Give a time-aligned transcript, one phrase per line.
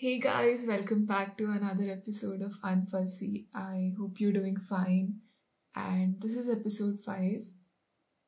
[0.00, 3.46] Hey guys, welcome back to another episode of Unfussy.
[3.52, 5.14] I hope you're doing fine.
[5.74, 7.42] And this is episode 5.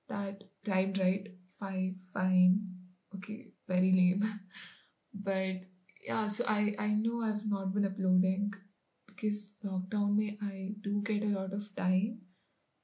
[0.08, 1.28] That rhymed right.
[1.60, 2.66] 5, fine.
[3.14, 4.24] Okay, very lame.
[5.14, 5.60] But
[6.04, 8.52] yeah, so I, I know I've not been uploading
[9.06, 12.18] because lockdown may I do get a lot of time,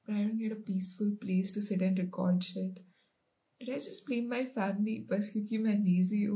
[0.05, 2.79] but I don't get a peaceful place to sit and record shit.
[3.59, 5.05] Did I just blame my family?
[5.05, 6.29] Because I'm lazy.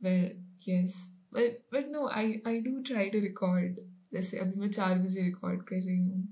[0.00, 0.28] Well,
[0.60, 3.80] yes, But but no, I I do try to record.
[4.12, 6.22] जैसे अभी मैं चार बजे record कर रही हूँ।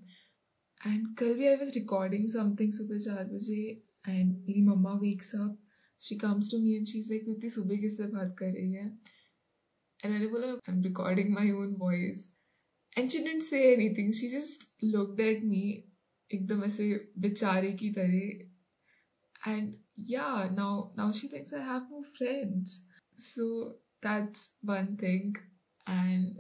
[0.81, 3.63] And कल भी आई वॉज़ रिकॉर्डिंग समथिंग सुबह चार बजे
[4.09, 5.59] एंड मेरी मम्मा wakes up
[6.01, 8.87] she comes to me and she say इतनी सुबह किससे बात कर रही है?
[10.01, 12.29] एंड मैंने बोला I'm recording my own voice
[12.99, 15.63] and she didn't say anything she just looked at me
[16.31, 19.53] एकदम ऐसे बेचारे की तरह.
[19.53, 19.75] And
[20.11, 22.83] yeah now now she thinks I have no friends
[23.25, 23.47] so
[24.03, 25.37] that's one thing.
[25.87, 26.37] And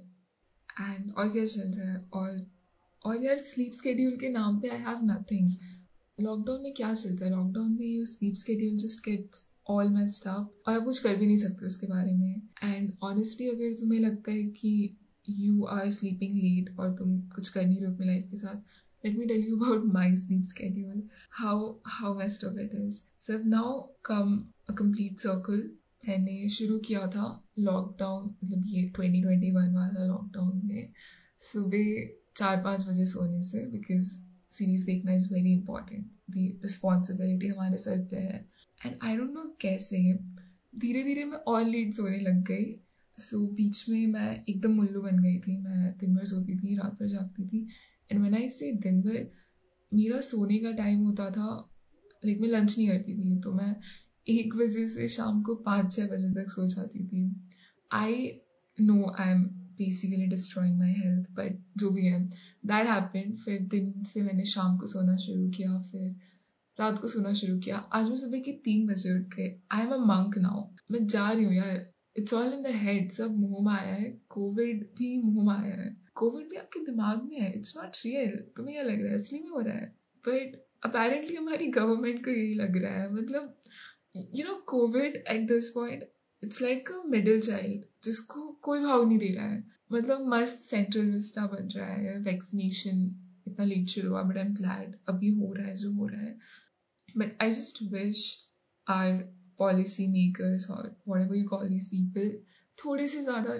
[0.78, 1.14] and
[1.46, 2.08] चल रहा है?
[2.12, 2.46] और
[3.04, 5.50] और यार स्लीप स्केड्यूल के नाम पे आई हैव नथिंग
[6.20, 7.30] लॉकडाउन में क्या चलता है?
[7.30, 11.26] लॉकडाउन में you sleep schedule just gets all messed up और आप कुछ कर भी
[11.26, 12.42] नहीं सकते उसके बारे में.
[12.62, 14.96] एंड ऑनेस्टली अगर तुम्हें लगता है कि
[15.28, 18.62] यू आर स्लीपिंग लेट और तुम कुछ कर नहीं रहे अपनी लाइफ के साथ,
[19.04, 21.02] let me tell you about my sleep schedule.
[21.30, 23.06] How how messed up it is.
[23.18, 25.62] So i've now come a complete circle.
[26.08, 30.92] मैंने शुरू किया था लॉकडाउन मतलब ये 2021 वाला लॉकडाउन में
[31.40, 37.76] सुबह चार पाँच बजे सोने से बिकॉज़ सीरीज़ देखना is very important the responsibility हमारे
[37.76, 38.46] सर पे है.
[38.86, 40.14] एंड आई डोंट नो कैसे
[40.78, 42.80] धीरे धीरे मैं और लेट सोने लग गई.
[43.18, 45.58] सो so, बीच में मैं एकदम मुल्लू बन गई थी.
[45.58, 47.68] मैं दिन भर सोती थी रात भर जागती थी.
[48.12, 49.30] एंड मैन आई से दिन भर
[49.94, 51.72] मेरा सोने का टाइम होता था
[52.24, 53.76] लाइक मैं लंच नहीं करती थी तो मैं
[54.26, 57.24] एक बजे से शाम को पाँच छः बजे तक सो जाती थी।
[57.90, 58.30] I
[58.78, 59.42] know I'm
[59.78, 62.20] basically destroying my health but जो भी है
[62.66, 66.14] दैट हैपन फिर दिन से मैंने शाम को सोना शुरू किया, फिर
[66.78, 69.92] रात को सोना शुरू किया। आज मैं सुबह के तीन बजे उठ गए I am
[69.92, 73.64] a monk now मैं जा रही हूँ यार। It's all in the head सब मुँह
[73.64, 77.52] में आया है। कोविड भी मुँह में आया है। कोविड भी आपके दिमाग में है।
[77.52, 79.86] इट्स नॉट रियल तुम्हें क्या लग रहा है। असली में हो रहा है।
[80.24, 83.54] बट अपेरेंटली हमारी गवर्नमेंट को यही लग रहा है। मतलब
[84.32, 86.04] you know, covid at this point,
[86.42, 89.62] it's like a middle child, जिसको कोई भाव नहीं दे रहा है।
[89.92, 93.04] मतलब मस्त सेंट्रल विस्टा बन रहा है वैक्सीनेशन
[93.48, 96.20] इतना लेट शुरू हुआ बट आई एम ग्लैड अभी हो रहा है, जो हो रहा
[96.20, 96.38] है।
[97.16, 98.24] But I just wish
[98.86, 99.12] our
[99.58, 100.84] policy makers और
[101.20, 102.36] whatever you call these people
[102.78, 103.56] थोड़े से ज़्यादा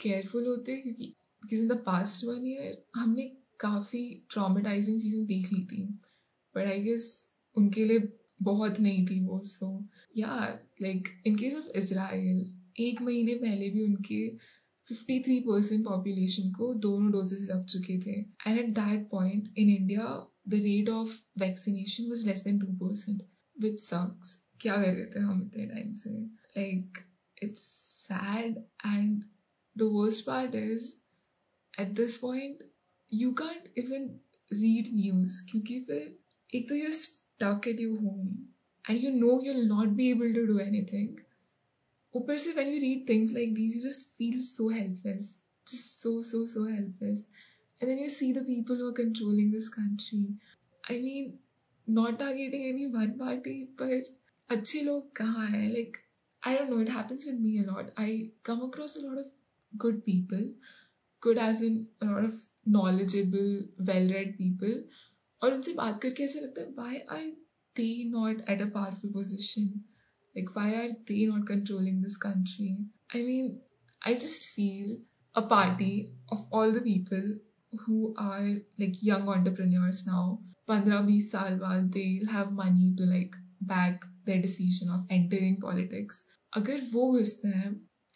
[0.00, 3.28] केयरफुल होते, क्योंकि because in the past one year हमने
[3.60, 5.82] काफ़ी ट्रामेटाइजिंग चीज़ें देख ली थी।
[6.54, 7.06] बट आई गेस
[7.56, 7.98] उनके लिए
[8.40, 9.68] बहुत नहीं थी वो so
[10.16, 10.36] yeah
[10.82, 12.44] like in case of Israel
[12.80, 14.20] एक महीने पहले भी उनके
[14.86, 18.18] 53 परसेंट पॉपुलेशन को दोनों डोजेस लग चुके थे.
[18.46, 20.04] And at that point in India
[20.48, 23.22] the rate of vaccination was less than two percent
[23.56, 26.10] which sucks क्या कर रहे थे हम इतने टाइम से?
[26.56, 26.98] Like
[27.42, 27.60] it's
[28.08, 29.22] sad and
[29.76, 30.92] the worst part is
[31.80, 32.62] at this point
[33.12, 34.08] you can't even
[34.50, 36.18] read news क्योंकि फिर,
[36.54, 36.90] एक तो you
[37.35, 38.47] stuck at your home
[38.87, 41.19] and you know you'll not be able to do anything.
[42.15, 45.43] Upar se when you read things like these, you just feel so helpless.
[45.69, 47.23] Just so, so, so helpless.
[47.79, 50.25] And then you see the people who are controlling this country.
[50.89, 51.39] I mean,
[51.87, 54.09] not targeting any one party, but
[54.51, 55.73] अच्छे लोग कहाँ हैं?
[55.73, 55.99] Like,
[56.43, 57.91] I don't know, it happens with me a lot.
[57.97, 59.31] I come across a lot of
[59.77, 60.43] good people.
[61.21, 62.35] Good as in a lot of
[62.65, 64.83] knowledgeable, well-read people.
[65.42, 67.24] और उनसे बात करके ऐसा लगता है why are
[67.76, 69.68] they not at a powerful position
[70.34, 72.68] like why are they not controlling this country
[73.16, 73.58] I mean
[74.02, 74.96] I just feel
[75.34, 75.92] a party
[76.32, 77.40] of all the people
[77.72, 78.42] who are
[78.80, 80.34] like young entrepreneurs now
[80.68, 86.24] पंद्रह बीस साल बाद they have money to like back the decision of entering politics
[86.52, 87.70] अगर वो घुसते हैं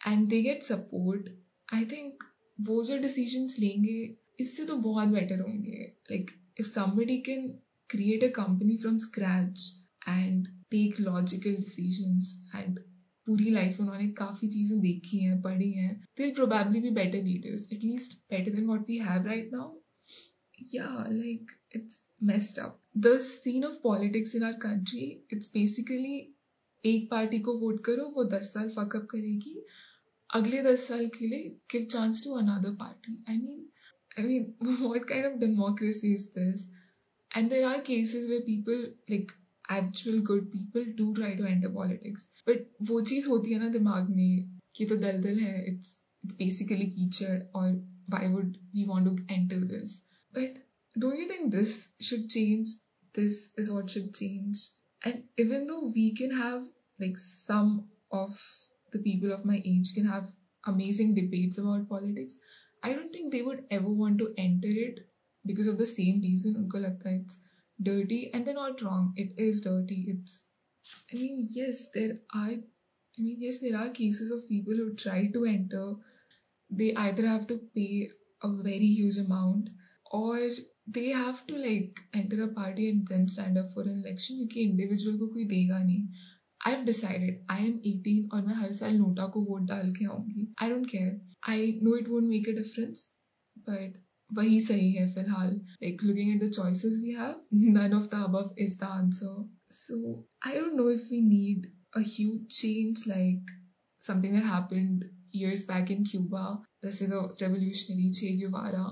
[0.07, 1.29] and they get support
[1.73, 2.23] I think
[2.59, 3.99] वो जो डिसीज़न लेंगे
[4.39, 5.95] इससे तो बहुत बेटर होंगे.
[6.11, 7.59] Like like, if somebody can
[7.89, 9.61] create a company from scratch
[10.07, 12.79] and take logical decisions and
[13.27, 18.17] पूरी लाइफ उन्होंने काफ़ी चीज़ें देखी हैं, पढ़ी हैं they probably be better leaders at least
[18.31, 19.79] better than what we have right now
[20.73, 26.17] या like it's messed up the scene of politics in our country it's basically
[26.83, 29.55] एक पार्टी को वोट करो, वो दस साल फकअप करेगी,
[30.29, 33.65] अगले दस साल के लिए give chance to another party I mean
[34.18, 36.68] I mean, what kind of democracy is this?
[37.34, 39.32] And there are cases where people, like
[39.68, 42.28] actual good people, do try to enter politics.
[42.46, 46.86] But वो चीज़ होती है ना दिमाग में कि तो दलदल है it's it's basically
[46.96, 47.66] featured or
[48.14, 50.56] why would we want to enter this but
[50.98, 52.72] don't you think this should change
[53.18, 54.62] this is what should change
[55.04, 56.64] and even though we can have
[57.04, 58.38] like some of
[58.92, 60.28] the people of my age can have
[60.74, 62.38] amazing debates about politics
[62.82, 65.00] i don't think they would ever want to enter it
[65.50, 67.36] because of the same reason unko lagta hai it's
[67.88, 70.36] dirty and they're not wrong it is dirty it's
[71.12, 75.18] i mean yes there are i mean yes there are cases of people who try
[75.36, 75.84] to enter
[76.80, 77.90] they either have to pay
[78.48, 79.70] a very huge amount
[80.22, 80.32] or
[80.98, 84.68] they have to like enter a party and then stand up for an election क्योंकि
[84.70, 86.02] individual को कोई देगा नहीं
[86.68, 90.46] I've decided I am 18 और मैं हर साल NOTA को vote डाल के आऊंगी
[90.64, 91.12] I don't care
[91.52, 93.04] I know it won't make a difference
[93.68, 93.94] but
[94.38, 97.36] वही सही है फिलहाल like looking at the choices we have
[97.76, 99.32] none of the above is the answer
[99.76, 100.00] so
[100.50, 101.70] I don't know if we need
[102.00, 103.54] a huge change like
[104.08, 105.08] something that happened
[105.44, 106.44] years back in Cuba
[106.84, 108.84] जैसे the revolutionary Che Guevara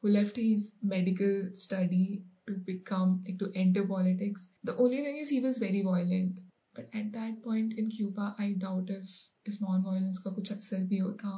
[0.00, 1.34] who left his medical
[1.64, 2.06] study
[2.46, 6.40] to become like to enter politics the only thing is he was very violent
[6.76, 9.10] but at that point in Cuba I doubt if
[9.44, 11.32] if non-violence का कुछ असर भी होता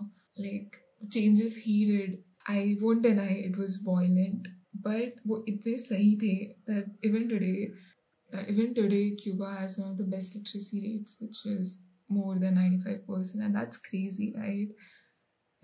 [0.46, 4.48] like the changes he did I won't deny it was violent
[4.88, 6.34] but वो इतने सही थे
[6.66, 7.70] that even today
[8.32, 11.78] that even today Cuba has one of the best literacy rates which is
[12.08, 14.74] more than 95% and that's crazy right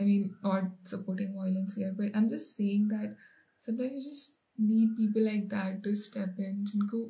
[0.00, 3.16] I mean, not supporting violence here, but I'm just saying that
[3.58, 7.00] sometimes you just need people like that to step in, जिनको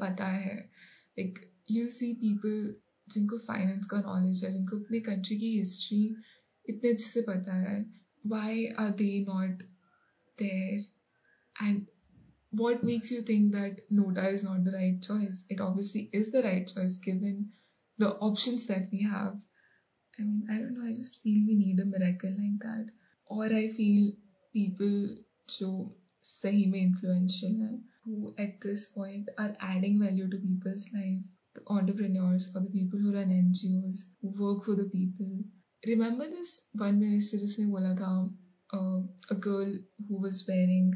[0.00, 0.68] पता है.
[1.18, 2.75] Like, You'll see people,
[3.13, 6.15] finance का knowledge knowledge जिनको अपने country की history
[6.69, 7.85] इतने अच्छे से पता है
[8.33, 9.63] Why are they not
[10.41, 10.79] there?
[11.61, 11.87] And
[12.61, 15.43] what makes you think that NOTA is not the right choice?
[15.49, 17.51] It obviously is the right choice given
[17.97, 19.35] the options that we have.
[20.19, 22.87] I mean, I don't know, I just feel we need a miracle like that.
[23.27, 24.11] Or I feel
[24.53, 25.17] people
[25.59, 31.23] who sahi mein influential hai, who at this point are adding value to people's life
[31.55, 35.43] the entrepreneurs or the people who run NGOs, who work for the people.
[35.87, 38.11] Remember this one minister बोला था
[38.73, 39.73] uh, a girl
[40.07, 40.91] who was wearing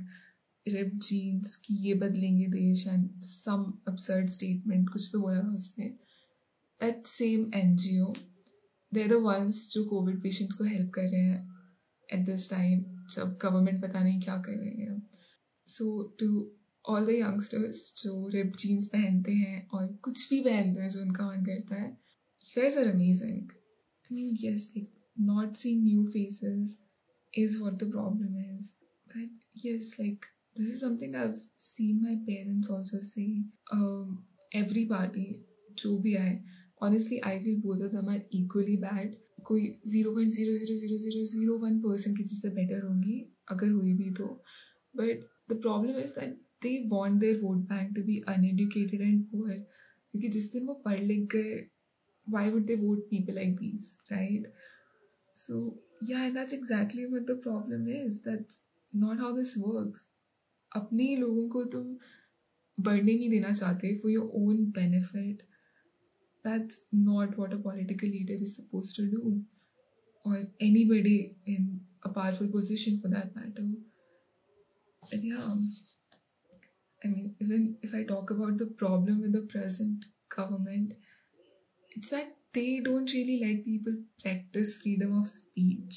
[0.66, 5.94] ripped jeans कि ये बदलेंगे देश and some absurd statement कुछ तो बोला था उसने
[6.82, 8.16] that same NGO
[8.92, 11.48] they're the ones जो कोविड पेशेंट्स को हेल्प कर रहे हैं
[12.14, 12.84] एट दिस टाइम
[13.16, 15.02] जब गवर्नमेंट पता नहीं क्या कर रही है
[15.68, 16.28] so to
[16.89, 21.25] all the youngsters जो रिप जीन्स पहनते हैं और कुछ भी पहनते हैं जो उनका
[21.27, 26.77] मन करता है you guys are amazing I mean yes like not seeing new faces
[27.33, 28.74] is what the problem is
[29.07, 30.25] but yes like
[30.57, 31.33] this is something I
[31.68, 33.27] seen my parents also see
[34.56, 35.27] every party
[35.77, 36.39] जो भी आए
[36.81, 39.15] honestly I feel both of them are equally bad
[39.45, 43.71] कोई zero point zero zero zero zero zero one percent किसी से better होंगी, अगर
[43.71, 44.27] हुई भी तो.
[44.95, 49.56] But the problem is that they want their vote bank to be uneducated and poor
[49.56, 51.56] क्योंकि जिस दिन वो पढ़ लिख गए
[52.26, 54.53] why would they vote people like these right
[55.37, 55.62] so
[56.06, 58.61] yeah and that's exactly what the problem is that's
[58.93, 60.09] not how this works
[60.73, 61.97] अपने ही लोगों को तुम
[62.79, 65.43] बढ़ने नहीं देना चाहते for your own benefit
[66.44, 69.35] that's not what a political leader is supposed to do
[70.25, 71.16] or anybody
[71.54, 71.69] in
[72.09, 73.69] a powerful position for that matter
[75.02, 75.49] but yeah
[77.04, 80.04] i mean even if i talk about the problem with the present
[80.37, 80.95] government
[81.90, 85.97] it's that they don't really let people practice freedom of speech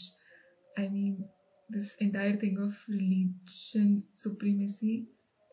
[0.77, 1.25] i mean
[1.69, 4.95] this entire thing of religion supremacy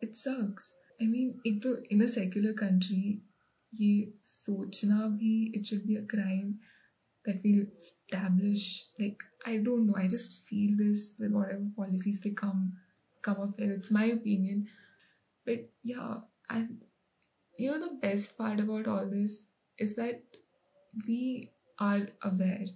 [0.01, 1.41] it sucks i mean
[1.91, 3.05] in a secular country
[3.81, 6.51] ये सोचना भी it should be a crime
[7.27, 8.67] that will establish
[8.99, 12.61] like I don't know I just feel this with whatever policies they come
[13.29, 14.67] come up with it's my opinion
[15.49, 16.15] but yeah
[16.51, 16.83] and
[17.57, 19.37] you know the best part about all this
[19.79, 20.23] is that
[21.07, 22.67] we are aware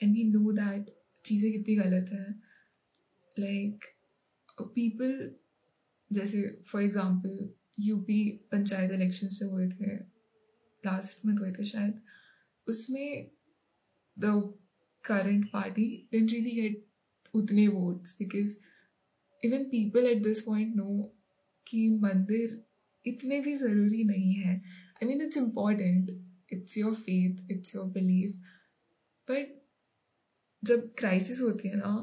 [0.00, 0.92] and we know that
[1.24, 2.26] चीज़ें कितनी गलत है
[3.36, 3.86] like
[4.74, 5.14] people
[6.10, 7.38] जैसे for example
[7.84, 8.20] UP
[8.52, 9.96] panchayat election जो हुए थे
[10.84, 12.00] last month हुए थे शायद
[12.66, 13.30] उसमें
[14.16, 14.30] the
[15.04, 18.56] current party dent really get उतने votes because
[19.42, 20.88] even people at this point no
[21.67, 22.63] कि मंदिर
[23.05, 26.11] इतने भी ज़रूरी नहीं है। I mean it's important
[26.53, 28.35] it's your faith it's your belief
[29.27, 29.59] but
[30.63, 31.93] जब क्राइसिस होती है ना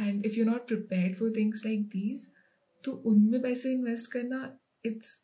[0.00, 2.28] and if you not prepare for things like these
[2.84, 4.42] तो उनमें पैसे इन्वेस्ट करना
[4.84, 5.16] it's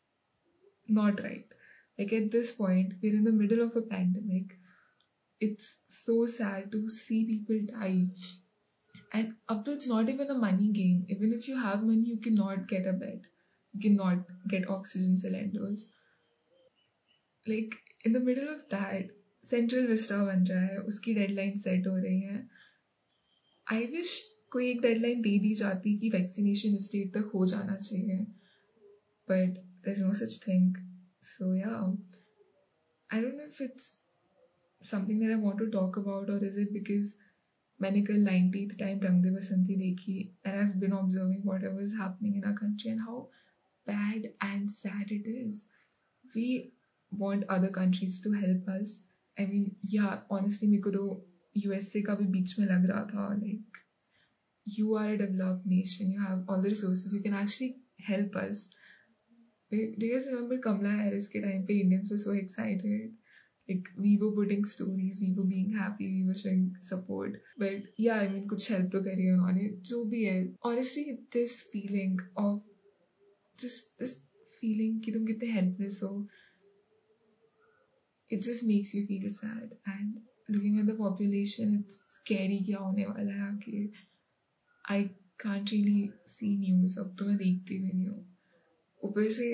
[0.91, 1.53] not right
[1.97, 4.57] like, at this point, we're in the middle of a pandemic.
[5.41, 8.07] It's so sad to see people die.
[9.14, 12.18] and up to it's not even a money game even if you have money you
[12.26, 13.30] cannot get a bed
[13.74, 15.86] you cannot get oxygen cylinders
[17.46, 19.16] like in the middle of that
[19.48, 22.48] central Vista बन रहा है उसकी deadline set हो रही है
[23.72, 24.10] I wish
[24.52, 28.18] कोई एक deadline दे दी जाती कि वैक्सीनेशन स्टेट तक हो जाना चाहिए
[29.30, 30.76] but there is no such thing
[31.30, 31.72] so yeah
[33.10, 33.88] I don't know if it's
[34.88, 37.08] something that I want to talk about or is it because
[37.81, 42.35] मैंने कल 19th time रंग दे बसंती देखी and I've been observing whatever is happening
[42.41, 43.17] in our country and how
[43.87, 45.65] bad and sad it is.
[46.35, 46.73] We
[47.11, 48.95] want other countries to help us.
[49.37, 51.03] I mean, yeah, honestly, मेरे को तो
[51.65, 53.27] USA का भी बीच में लग रहा था
[54.97, 58.69] are a developed nation, you have all the resources, you can actually help us.
[59.71, 63.11] Do you guys remember Kamala Harris के time पे Indians were so excited?
[63.69, 67.41] Like we were putting stories, we were being happy, we were showing support.
[67.57, 70.55] But yeah, I mean, कुछ help तो करी उन्होंने जो भी है.
[70.65, 72.61] Honestly, this feeling of
[73.63, 74.15] just this
[74.59, 76.27] feeling कि तुम कितने helpless हो,
[78.29, 79.71] it just makes you feel sad.
[79.87, 83.89] And looking at the population, it's scary क्या होने वाला है आगे.
[84.89, 86.97] I can't really see news.
[86.97, 88.25] अब तो मैं देखती भी नहीं हूँ.
[89.03, 89.49] ऊपर से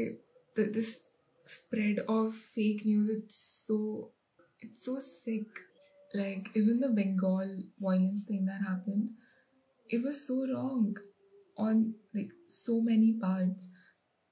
[0.57, 1.10] this
[1.40, 3.36] spread of fake news it's
[3.66, 4.10] so
[4.60, 5.46] it's so sick
[6.14, 9.10] like even the bengal violence thing that happened
[9.90, 10.96] it was so wrong
[11.56, 13.68] on like so many parts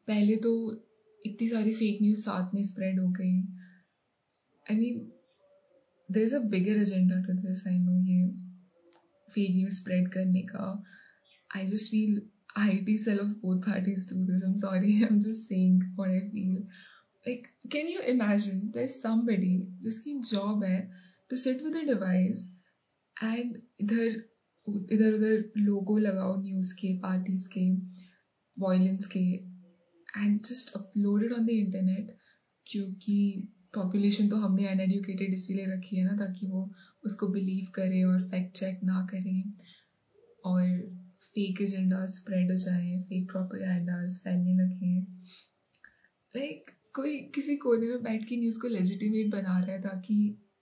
[0.09, 0.51] पहले तो
[1.27, 3.37] इतनी सारी फेक न्यूज साथ में स्प्रेड हो गई
[4.71, 4.99] I mean
[6.09, 8.27] there is a bigger agenda to this I know ये
[9.35, 10.67] fake news spread करने का
[11.57, 12.21] आई just feel
[12.57, 14.43] IT cell of both parties do this.
[14.49, 15.03] I'm sorry.
[15.05, 16.63] I'm just saying what I feel.
[17.26, 20.80] Like, can you imagine there's somebody जिसकी job है
[21.32, 22.44] to sit with a device
[23.18, 24.24] and इधर
[24.92, 27.70] इधर, उधर logo लगाओ news के parties के
[28.58, 32.16] violence के and just upload it on the internet
[32.68, 33.18] क्योंकि
[33.74, 36.70] पॉपुलेशन तो हमने अनएडुकेटेड इसीलिए रखी है ना ताकि वो
[37.06, 39.54] उसको बिलीव करे और फैक्ट चेक ना करें
[40.46, 40.66] और
[41.22, 45.00] फेक एजेंडा स्प्रेड हो जाए फेक प्रोपेगेंडास फैलने लगे
[46.34, 50.16] लाइक कोई किसी कोने में बैठ के न्यूज़ को लेजिटिमेट बना रहा है ताकि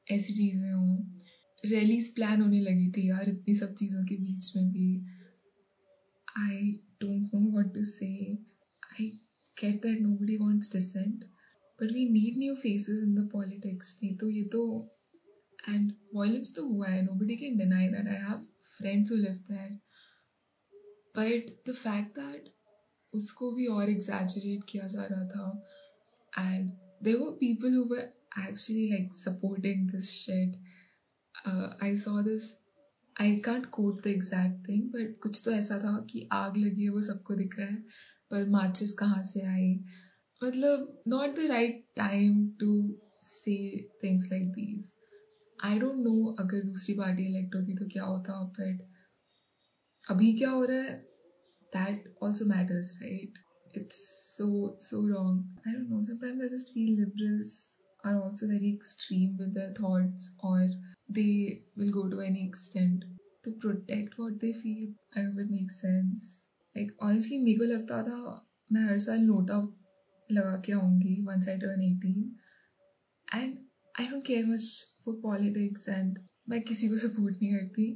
[0.08, 0.98] ऐसी चीज़ें हों।
[1.64, 4.90] रैलीज प्लान होने लगी थी यार इतनी सब चीज़ों के बीच में भी।
[6.40, 6.60] I
[7.02, 8.10] don't know what to say
[8.92, 9.08] I
[9.58, 11.24] get that nobody wants dissent
[11.80, 14.62] but we need new faces in the politics नहीं तो ये तो
[15.70, 19.74] एंड वायलेंस तो हुआ है nobody can deny that I have friends who live that
[21.18, 22.54] but the fact that
[23.14, 25.44] उसको भी और एग्जैजरेट किया जा रहा था।
[26.37, 30.57] and there were people who were actually like supporting this shit.
[31.45, 32.59] Uh, I saw this.
[33.17, 36.91] I can't quote the exact thing, but कुछ तो ऐसा था कि आग लगी है
[36.91, 37.77] वो सबको दिख रहा है
[38.31, 39.69] पर माचिस कहाँ से आई
[40.45, 42.71] मतलब not the right time to
[43.21, 44.95] say things like these.
[45.65, 48.81] I don't know अगर दूसरी पार्टी इलेक्ट होती तो क्या होता बट
[50.11, 51.01] अभी क्या हो रहा है
[51.75, 53.39] that also matters right
[53.77, 54.01] it's
[54.37, 59.37] so so wrong i don't know sometimes i just feel liberals are also very extreme
[59.39, 60.69] with their thoughts or
[61.09, 63.05] they will go to any extent
[63.45, 68.03] to protect what they feel i hope it makes sense like honestly मेरे को लगता
[68.09, 68.19] था
[68.73, 69.57] मैं हर साल NOTA
[70.33, 72.31] लगा के आऊंगी once I turn 18
[73.39, 73.59] and
[74.03, 74.69] I don't care much
[75.05, 77.89] for politics and मैं किसी को सपोर्ट नहीं करती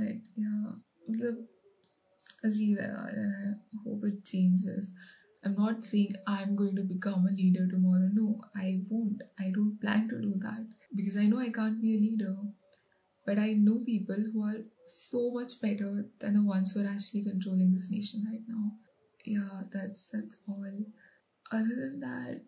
[0.00, 0.74] but yeah
[1.10, 1.46] मतलब
[2.44, 4.92] अजीब है यार and I hope it changes.
[5.42, 8.08] I'm not saying I'm going to become a leader tomorrow.
[8.12, 9.22] No, I won't.
[9.38, 12.34] I don't plan to do that because I know I can't be a leader.
[13.26, 15.90] But I know people who are so much better
[16.20, 18.72] than the ones who are actually controlling this nation right now.
[19.24, 20.78] Yeah, that's that's all.
[21.52, 22.40] Other than that,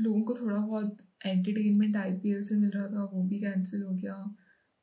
[0.00, 0.98] लोगों को थोड़ा बहुत
[1.32, 4.18] entertainment IPL से मिल रहा था वो भी cancel हो गया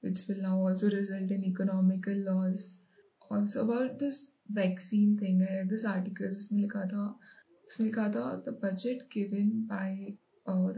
[0.03, 2.65] which will now also result in economical loss.
[3.29, 7.04] Also about this vaccine thing है दिस आर्टिकल जिसमें लिखा था
[7.68, 9.94] इसमें लिखा था the budget given by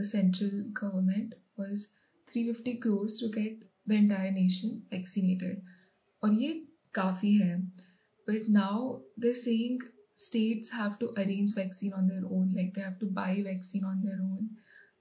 [0.01, 1.87] the central government was
[2.29, 5.63] 350 crores to get the entire nation vaccinated
[6.23, 6.53] और ये
[6.95, 7.59] काफ़ी है
[8.29, 12.99] but now they saying states have to arrange vaccine on their own like they have
[12.99, 14.51] to buy vaccine on their own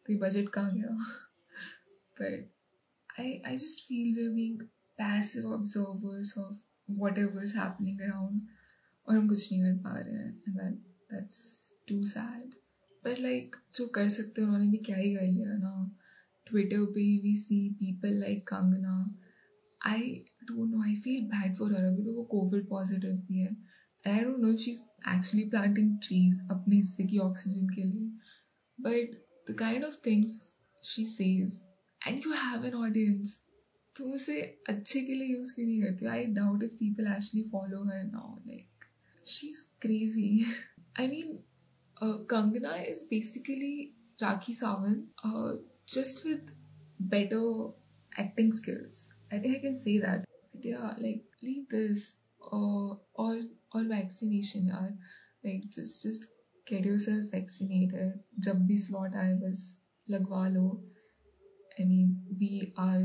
[0.05, 0.95] the budget gaya.
[2.17, 2.47] but
[3.17, 4.57] i i just feel we're being
[4.99, 6.55] passive observers of
[6.87, 8.41] whatever is happening around
[9.07, 10.75] और हम कुछ नहीं कर पा रहे हैं and
[11.11, 11.41] that's
[11.87, 12.53] too sad
[13.03, 15.73] but like जो कर सकते हैं, उन्होंने भी क्या ही कर लिया ना।
[16.47, 18.95] ट्विटर पे we see people like Kangana
[19.81, 20.09] I
[20.43, 23.51] don't know I feel bad for her अभी तो वो कोविड पॉजिटिव भी है।
[24.05, 28.07] And I don't know she is actually planting trees अपने हिस्से की ऑक्सीजन के लिए।
[28.77, 29.15] But
[29.47, 30.41] the kind of things
[30.83, 31.61] she says
[32.01, 33.39] and you have an audience
[33.95, 37.83] तुम उसे अच्छे के लिए यूज़ क्यों नहीं करते I doubt if people actually follow
[37.83, 38.67] her now like
[39.32, 40.28] she is crazy
[41.00, 41.38] I mean
[42.30, 43.74] Kangana is basically
[44.22, 46.48] Rakhi Sawant just with
[47.12, 47.44] better
[48.22, 48.96] acting skills
[49.32, 50.24] i think i can say that
[50.54, 53.30] but yeah like leave this or or
[53.74, 54.90] or vaccination yaar.
[55.44, 56.26] like just just
[56.66, 58.12] get yourself vaccinated
[58.46, 59.64] जब भी slot आए बस
[60.10, 60.66] लगवा लो
[61.78, 63.02] I mean we are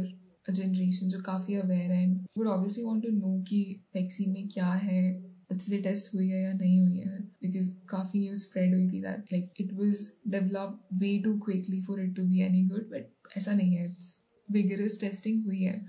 [0.48, 3.62] a generation जो काफ़ी aware है and would obviously want to know कि
[3.96, 5.02] vaccine में क्या है
[5.51, 9.01] अच्छे से टेस्ट हुई है या नहीं हुई है बिकॉज़ काफ़ी न्यूज़ स्प्रेड हुई थी
[9.03, 13.37] that like it was develop way too quickly for it to be any good but
[13.37, 14.11] ऐसा नहीं है इट्स
[14.49, 15.81] विगरस टेस्टिंग हुई है।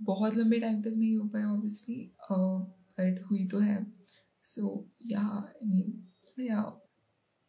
[0.00, 1.96] बहुत लंबे टाइम तक नहीं हो पाया ऑब्वियसली
[2.32, 3.84] बट हुई तो है।
[4.44, 6.62] So yeah I mean yeah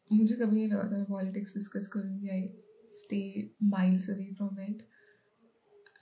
[0.09, 2.47] मुझे कभी नहीं लगा था मैं पॉलिटिक्स डिस्कस करूँगी I
[2.91, 3.21] stay
[3.69, 4.83] miles away from it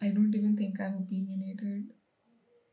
[0.02, 1.86] I don't even think I'm opinionated.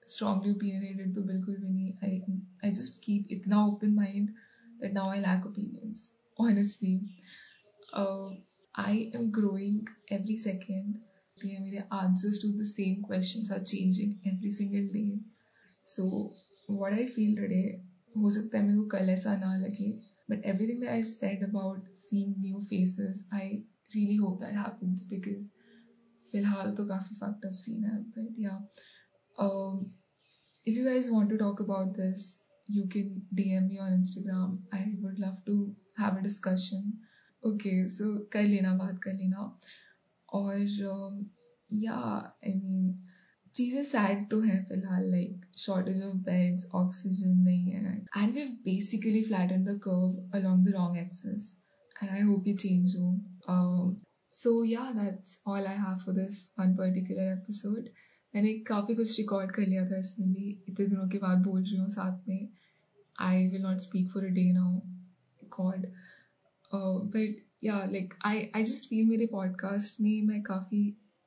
[0.07, 2.19] strongly opinionated तो बिल्कुल भी नहीं। आई
[2.65, 6.95] आई जस्ट कीप इतना open mind lack opinions I lack opinions honestly
[8.75, 10.95] I am growing every second
[11.37, 15.07] मेरे answers to the same question are changing every single day
[15.87, 16.07] so
[16.69, 17.65] what I feel today,
[18.17, 19.91] हो सकता है मेरे को कल ऐसा ना लगे
[20.31, 23.49] but everything that I said about seeing new faces I
[23.95, 25.49] really hope that happens because
[26.33, 28.57] फ़िलहाल तो काफ़ी फैक्ट अप सीन है but yeah
[30.68, 32.24] if you guys want to talk about this
[32.68, 35.56] you can dm me on instagram i would love to
[35.98, 36.84] have a discussion
[37.44, 39.46] okay so कर लेना बात कर लेना
[40.30, 40.58] और
[41.70, 41.96] या
[42.46, 43.08] आई मीन
[43.56, 49.24] चीज़ें सैड तो हैं फिलहाल like shortage of beds oxygen नहीं है and we basically
[49.24, 51.50] flatten the curve along the wrong access
[51.96, 53.10] and I hope you change हो
[54.36, 57.90] सो yeah that's all I have for this one particular episode
[58.35, 61.77] मैंने काफ़ी कुछ record कर लिया था इसमें भी। इतने दिनों के बाद बोल रही
[61.77, 62.49] हूँ साथ में
[63.21, 64.79] I will not speak for a day now
[65.43, 65.87] record
[67.15, 70.83] but yeah like I I just feel मेरे पॉडकास्ट में मैं काफ़ी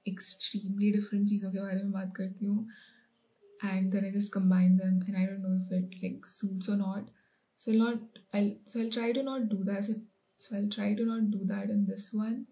[0.06, 2.68] एक्सट्रीमली डिफरेंट चीज़ों के बारे में बात करती हूँ
[3.66, 6.78] and then I just combine them and I don't know if it like suits or
[6.78, 7.10] not
[7.60, 9.84] so not I so I try to not do that
[10.40, 12.46] so I try to not do that in this one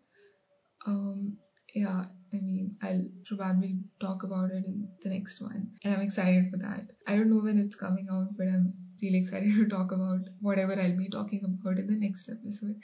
[1.77, 1.93] yeah
[2.35, 5.70] I mean I'll probably talk about it in the next one.
[5.83, 6.92] And I'm excited for that.
[7.06, 10.78] I don't know when it's coming out, but I'm really excited to talk about whatever
[10.80, 12.76] I'll be talking about in the next episode.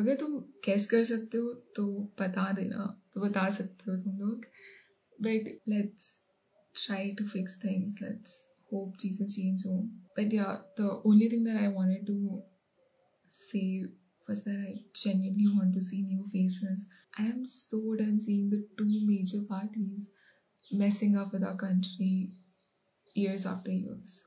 [0.00, 1.86] अगर तुम कैस कर सकते हो तो
[2.20, 4.44] बता देना तो बता सकते हो तुम लोग
[5.26, 6.06] but let's
[6.74, 7.96] try to fix things.
[8.00, 9.90] Let's hope Jesus change home.
[10.16, 12.42] But yeah, the only thing that I wanted to
[13.26, 13.84] say
[14.28, 16.86] was that I genuinely want to see new faces.
[17.18, 20.10] I am so done seeing the two major parties
[20.70, 22.32] messing up with our country
[23.16, 24.20] years after years.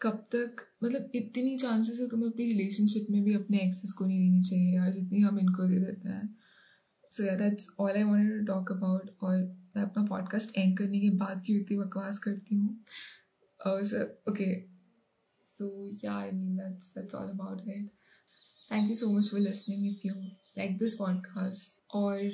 [0.00, 4.18] कब तक मतलब इतनी chances है तुम्हें अपनी relationship में भी अपने एक्सेस को नहीं
[4.20, 6.28] देनी चाहिए यार जितनी हम इनको दे देते हैं
[7.12, 9.36] so yeah that's all I wanted to talk about और
[9.76, 12.76] मैं अपना पॉडकास्ट एंड करने के बाद की इतनी बकवास करती हूँ
[14.28, 14.48] okay
[15.46, 15.68] so
[16.04, 17.90] yeah I mean that's that's all about it
[18.72, 22.32] thank you so much for listening if you like this podcast और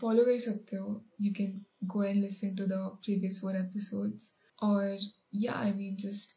[0.00, 4.98] फॉलो कर सकते हो you can go and listen to the previous four episodes और
[5.44, 6.36] या I mean just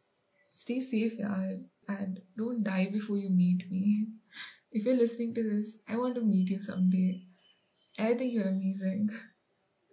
[0.62, 4.08] stay safe yaar, and don't die before you meet me
[4.72, 7.08] if you're listening to this i want to meet you someday
[7.98, 9.10] and i think you're amazing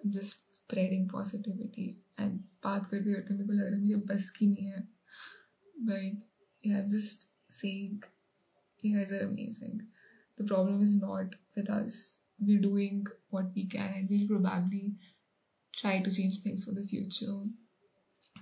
[0.01, 1.87] I'm just spreading positivity
[2.19, 4.87] and बात करते करते मेरे को लग रहा है मेरे बस की नहीं है
[5.89, 6.23] but
[6.65, 7.99] yeah I'm just saying
[8.83, 9.81] you guys are amazing
[10.39, 14.95] the problem is not with us we're doing what we can and we'll probably
[15.77, 17.39] try to change things for the future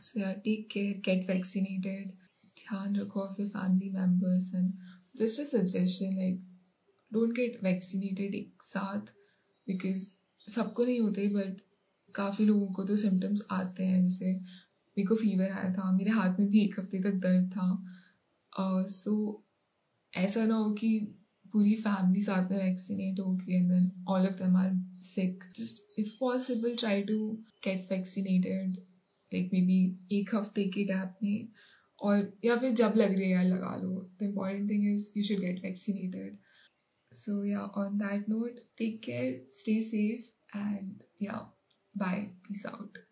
[0.00, 2.14] so yeah take care get vaccinated
[2.61, 4.72] ध्यान रखो of your family members and
[5.20, 6.38] just a suggestion like
[7.12, 9.12] don't get vaccinated एक साथ
[9.66, 10.07] because
[10.48, 11.61] सबको नहीं होते but
[12.14, 16.38] काफ़ी लोगों को तो सिम्टम्स आते हैं जैसे मेरे को फीवर आया था मेरे हाथ
[16.40, 17.66] में भी एक हफ्ते तक दर्द था
[18.98, 19.46] सो uh,
[20.13, 20.89] ऐसा ना हो कि
[21.54, 24.71] पूरी फैमिली साथ में वैक्सीनेट हो गई and then all of them are
[25.04, 27.17] sick just if possible try to
[27.63, 28.78] get vaccinated
[29.32, 29.80] like maybe
[30.19, 31.47] एक हफ़्ते के गैप में
[32.02, 35.24] और या फिर जब लग रही है यार लगा लो। The important thing is you
[35.24, 36.38] should get vaccinated
[37.12, 41.45] so yeah on that note take care stay safe and yeah
[41.95, 43.11] bye Peace out.